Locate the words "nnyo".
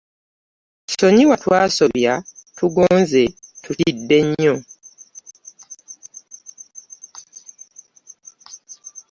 4.27-4.55